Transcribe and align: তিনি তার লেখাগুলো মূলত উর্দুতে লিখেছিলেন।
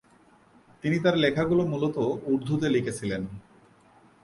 তিনি 0.83 0.97
তার 0.99 1.15
লেখাগুলো 1.17 1.63
মূলত 1.65 1.95
উর্দুতে 2.31 2.67
লিখেছিলেন। 2.69 3.21